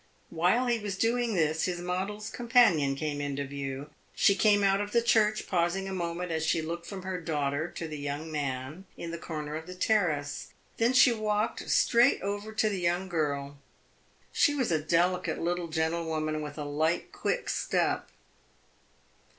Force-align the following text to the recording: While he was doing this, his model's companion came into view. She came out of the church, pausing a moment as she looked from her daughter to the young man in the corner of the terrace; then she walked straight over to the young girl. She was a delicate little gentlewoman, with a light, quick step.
While 0.31 0.65
he 0.65 0.79
was 0.79 0.97
doing 0.97 1.35
this, 1.35 1.65
his 1.65 1.77
model's 1.79 2.31
companion 2.31 2.95
came 2.95 3.21
into 3.21 3.45
view. 3.45 3.91
She 4.15 4.33
came 4.33 4.63
out 4.63 4.81
of 4.81 4.93
the 4.93 5.01
church, 5.03 5.45
pausing 5.45 5.87
a 5.87 5.93
moment 5.93 6.31
as 6.31 6.43
she 6.43 6.59
looked 6.59 6.87
from 6.87 7.03
her 7.03 7.21
daughter 7.21 7.69
to 7.69 7.87
the 7.87 7.99
young 7.99 8.31
man 8.31 8.85
in 8.97 9.11
the 9.11 9.19
corner 9.19 9.55
of 9.55 9.67
the 9.67 9.75
terrace; 9.75 10.47
then 10.77 10.93
she 10.93 11.11
walked 11.11 11.69
straight 11.69 12.19
over 12.23 12.51
to 12.51 12.67
the 12.67 12.79
young 12.81 13.09
girl. 13.09 13.59
She 14.33 14.55
was 14.55 14.71
a 14.71 14.81
delicate 14.81 15.39
little 15.39 15.67
gentlewoman, 15.67 16.41
with 16.41 16.57
a 16.57 16.65
light, 16.65 17.11
quick 17.11 17.47
step. 17.47 18.09